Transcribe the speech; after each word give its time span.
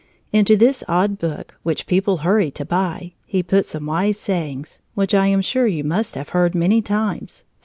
Into 0.33 0.57
this 0.57 0.83
odd 0.87 1.19
book, 1.19 1.59
which 1.61 1.85
people 1.85 2.17
hurried 2.25 2.55
to 2.55 2.65
buy, 2.65 3.13
he 3.27 3.43
put 3.43 3.67
some 3.67 3.85
wise 3.85 4.17
sayings, 4.17 4.79
which 4.95 5.13
I 5.13 5.27
am 5.27 5.41
sure 5.41 5.67
you 5.67 5.83
must 5.83 6.15
have 6.15 6.29
heard 6.29 6.55
many 6.55 6.81
times. 6.81 7.43